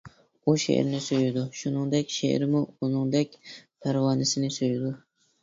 [0.43, 4.93] ئۇ شېئىرنى سۆيىدۇ، شۇنىڭدەك شېئىرمۇ ئۇنىڭدەك پەرۋانىسىنى سۆيىدۇ.